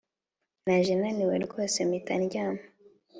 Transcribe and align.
Naje 0.65 0.93
naniwe 0.99 1.35
rwose 1.45 1.77
mpita 1.87 2.13
ndyama 2.23 2.63